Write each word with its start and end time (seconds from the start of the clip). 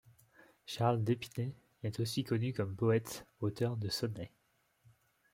Charles 0.65 1.03
D'Espinay 1.03 1.53
est 1.83 1.99
aussi 1.99 2.23
connu 2.23 2.53
comme 2.53 2.75
poète, 2.75 3.27
auteur 3.39 3.77
de 3.77 3.87
sonnets. 3.87 4.31